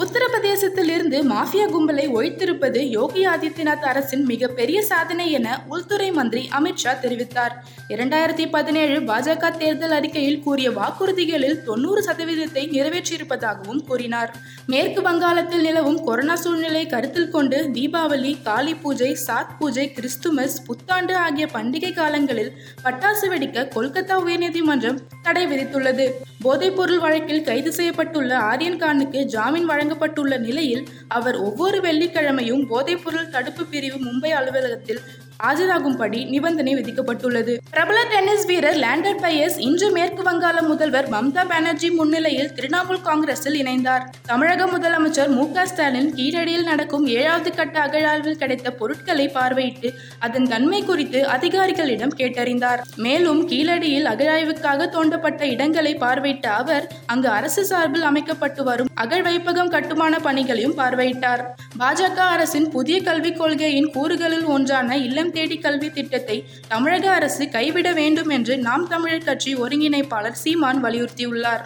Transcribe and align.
உத்தரப்பிரதேசத்தில் 0.00 0.90
இருந்து 0.94 1.18
மாஃபியா 1.22 1.64
கும்பலை 1.72 2.04
ஒழித்திருப்பது 2.14 2.80
யோகி 2.88 3.26
ஆதித்யநாத் 3.26 3.86
அரசின் 3.90 4.22
மிகப்பெரிய 4.24 4.82
சாதனை 4.82 5.30
என 5.30 5.62
உள்துறை 5.68 6.10
மந்திரி 6.10 6.48
அமித்ஷா 6.58 6.92
தெரிவித்தார். 7.02 7.54
இரண்டாயிரத்தி 7.88 8.44
பதினேழு 8.50 9.00
பாஜக 9.00 9.50
தேர்தல் 9.56 9.90
அறிக்கையில் 9.90 10.40
கூறிய 10.40 10.70
வாக்குறுதிகளில் 10.70 11.62
தொண்ணூறு 11.62 12.02
சதவீதத்தை 12.02 12.64
நிறைவேற்றியிருப்பதாகவும் 12.76 13.82
கூறினார். 13.86 14.36
மேற்கு 14.66 15.02
வங்காளத்தில் 15.02 15.60
நிலவும் 15.60 16.04
கொரோனா 16.04 16.36
சூழ்நிலை 16.36 16.86
கருத்தில் 16.86 17.30
கொண்டு 17.30 17.70
தீபாவளி 17.72 18.42
காளி 18.42 18.74
பூஜை 18.74 19.16
சாத் 19.26 19.52
பூஜை 19.58 19.92
கிறிஸ்துமஸ் 19.92 20.64
புத்தாண்டு 20.66 21.16
ஆகிய 21.16 21.48
பண்டிகை 21.52 21.92
காலங்களில் 21.92 22.52
பட்டாசு 22.84 23.28
வெடிக்க 23.34 23.68
கொல்கத்தா 23.76 24.18
உயர்நீதிமன்றம் 24.26 24.98
தடை 25.22 25.46
விதித்துள்ளது. 25.46 26.08
போதைப்பொருள் 26.44 26.98
வழக்கில் 26.98 27.42
கைது 27.42 27.70
செய்யப்பட்டுள்ள 27.70 28.32
ஆரியன் 28.32 28.80
கானுக்கு 28.82 29.22
ஜாமீன் 29.22 29.68
வழங்கப்பட்டுள்ள 29.92 30.34
நிலையில் 30.40 30.84
அவர் 31.08 31.36
ஒவ்வொரு 31.40 31.78
வெள்ளிக்கிழமையும் 31.80 32.62
போதைப்பொருள் 32.66 33.30
தடுப்பு 33.30 33.62
பிரிவு 33.66 33.98
மும்பை 33.98 34.30
அலுவலகத்தில் 34.34 35.00
ஆஜராகும்படி 35.48 36.20
நிபந்தனை 36.28 36.72
விதிக்கப்பட்டுள்ளது. 36.74 37.52
பிரபல 37.70 37.98
டென்னிஸ் 38.12 38.46
வீரர் 38.46 38.78
லேண்டர் 38.84 39.20
பயஸ் 39.22 39.56
இன்று 39.66 39.88
மேற்கு 39.90 40.22
வங்காள 40.22 40.56
முதல்வர் 40.62 41.08
மம்தா 41.14 41.42
பானர்ஜி 41.52 41.90
முன்னிலையில் 41.90 42.50
திரிணாமுல் 42.56 43.00
காங்கிரஸில் 43.08 43.58
இணைந்தார். 43.62 44.04
தமிழக 44.30 44.66
முதலமைச்சர் 44.66 45.30
மு 45.36 45.44
க 45.52 45.66
ஸ்டாலின் 45.66 46.10
கீழடியில் 46.14 46.68
நடக்கும் 46.70 47.06
ஏழாவது 47.06 47.52
கட்ட 47.52 47.80
அகழாய்வில் 47.80 48.38
கிடைத்த 48.42 48.70
பொருட்களை 48.70 49.26
பார்வையிட்டு 49.36 49.90
அதன் 50.18 50.48
தன்மை 50.52 50.82
குறித்து 50.82 51.22
அதிகாரிகளிடம் 51.36 52.14
கேட்டறிந்தார். 52.20 52.82
மேலும் 53.06 53.42
கீழடியில் 53.48 54.10
அகழாய்வுக்காக 54.12 54.88
தோண்டப்பட்ட 54.96 55.42
இடங்களை 55.54 55.94
பார்வையிட்ட 56.04 56.48
அவர் 56.60 56.86
அங்கு 57.06 57.28
அரசு 57.28 57.64
சார்பில் 57.64 58.08
அமைக்கப்பட்டு 58.10 58.64
வரும் 58.64 58.92
அகழ்வைப்பகம் 59.04 59.72
கட்டுமான 59.76 60.14
பணிகளையும் 60.18 60.78
பார்வையிட்டார். 60.82 61.42
பாஜக 61.78 62.18
அரசின் 62.36 62.70
புதிய 62.70 62.96
கல்விக் 63.02 63.38
கொள்கையின் 63.40 63.90
கூறுகளில் 63.96 64.46
ஒன்றான 64.56 64.96
இல்லம் 64.96 65.29
இல்லம் 65.30 65.38
தேடி 65.38 65.56
கல்வி 65.64 65.88
திட்டத்தை 65.90 66.36
தமிழக 66.68 67.06
அரசு 67.10 67.44
கைவிட 67.48 67.88
வேண்டும் 67.92 68.30
என்று 68.36 68.54
நாம் 68.58 68.84
தமிழர் 68.88 69.28
கட்சி 69.28 69.52
ஒருங்கிணைப்பாளர் 69.54 70.40
சீமான் 70.42 70.80
வலியுறுத்தியுள்ளார். 70.84 71.62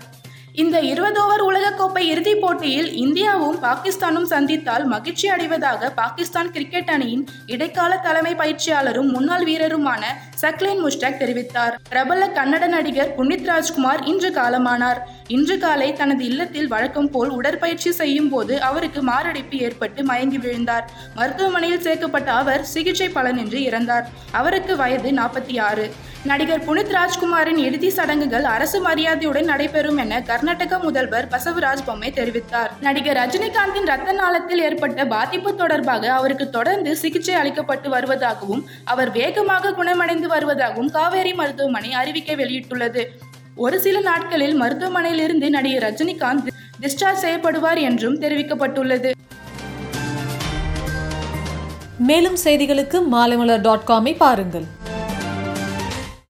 இந்த 0.62 0.76
இருபது 0.90 1.18
ஓவர் 1.22 1.42
உலகக்கோப்பை 1.42 2.02
இறுதிப் 2.10 2.42
போட்டியில் 2.42 2.90
இந்தியாவும் 3.04 3.56
பாகிஸ்தானும் 3.64 4.28
சந்தித்தால் 4.32 4.84
மகிழ்ச்சி 4.84 5.26
அடைவதாக 5.28 5.90
பாகிஸ்தான் 6.00 6.50
கிரிக்கெட் 6.50 6.92
அணியின் 6.94 7.24
இடைக்கால 7.46 7.96
தலைமை 8.06 8.34
பயிற்சியாளரும் 8.42 9.10
முன்னாள் 9.14 9.46
வீரருமான 9.48 10.02
சக்லேன் 10.44 10.84
முஷ்டாக் 10.84 11.20
தெரிவித்தார். 11.22 11.74
பிரபல 11.88 12.26
கன்னட 12.26 12.66
நடிகர் 12.66 13.14
புனித் 13.18 13.44
ராஜ்குமார் 13.44 14.02
இன்று 14.04 14.30
காலமானார். 14.30 15.00
இன்று 15.28 15.58
காலை 15.58 15.92
தனது 15.92 16.24
இல்லத்தில் 16.24 16.68
வழக்கம் 16.68 17.10
போல் 17.10 17.28
உடற்பயிற்சி 17.28 17.92
செய்யும் 17.92 18.28
போது 18.28 18.62
அவருக்கு 18.62 19.02
மாரடைப்பு 19.02 19.58
ஏற்பட்டு 19.58 20.04
மயங்கி 20.04 20.38
விழுந்தார். 20.38 20.90
மருத்துவமனையில் 21.14 21.80
சேர்க்கப்பட்ட 21.80 22.32
அவர் 22.32 22.64
சிகிச்சை 22.64 23.08
பலனின்றி 23.08 23.60
இறந்தார். 23.68 24.08
அவருக்கு 24.32 24.76
வயது 24.76 25.10
நாற்பத்தி 25.10 25.60
ஆறு. 25.60 25.86
நடிகர் 26.24 26.64
புனித் 26.64 26.92
ராஜ்குமாரின் 26.96 27.58
இறுதி 27.58 27.90
சடங்குகள் 27.90 28.44
அரசு 28.44 28.80
மரியாதையுடன் 28.80 29.44
நடைபெறும் 29.44 29.96
என 29.96 30.20
கர்நாடக 30.22 30.78
முதல்வர் 30.78 31.28
பசவராஜ் 31.28 31.86
பொம்மை 31.86 32.10
தெரிவித்தார். 32.10 32.70
நடிகர் 32.80 33.16
ரஜினிகாந்தின் 33.16 33.90
ரத்த 33.90 34.12
நாளத்தில் 34.12 34.62
ஏற்பட்ட 34.68 35.04
பாதிப்பு 35.04 35.54
தொடர்பாக 35.54 36.12
அவருக்கு 36.12 36.50
தொடர்ந்து 36.50 36.96
சிகிச்சை 36.96 37.34
அளிக்கப்பட்டு 37.34 37.90
வருவதாகவும் 37.90 38.62
அவர் 38.84 39.10
வேகமாக 39.10 39.72
குணமடைந்து 39.72 40.28
வருவதாகவும் 40.38 40.90
காவேரி 40.90 41.34
மருத்துவமனை 41.34 41.92
அறிவிக்கை 41.92 42.34
வெளியிட்டுள்ளது. 42.34 43.06
ஒரு 43.54 43.80
சில 43.80 44.00
நாட்களில் 44.00 44.60
மருத்துவமனையிலிருந்து 44.60 45.48
நடிகர் 45.48 45.92
ரஜினிகாந்த் 45.92 46.46
டிஸ்சார்ஜ் 46.80 47.22
செய்யப்படுவார் 47.22 47.80
என்றும் 47.80 48.20
தெரிவிக்கப்பட்டுள்ளது. 48.20 49.12
மேலும் 51.98 52.36
செய்திகளுக்கு 52.44 53.02
மாலைமலர் 53.12 53.60
டாட் 53.60 53.86
காமை 53.86 54.16
பாருங்கள். 54.16 54.64